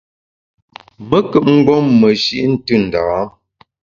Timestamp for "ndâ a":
2.83-3.19